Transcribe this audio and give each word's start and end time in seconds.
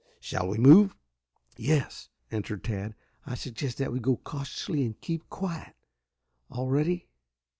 Shall 0.19 0.47
we 0.47 0.57
move?" 0.57 0.95
"Yes," 1.57 2.09
answered 2.31 2.63
Tad. 2.63 2.95
"I 3.27 3.35
suggest 3.35 3.77
that 3.77 3.93
we 3.93 3.99
go 3.99 4.17
cautiously 4.17 4.83
and 4.83 4.99
keep 4.99 5.29
quiet. 5.29 5.75
All 6.49 6.69
ready." 6.69 7.07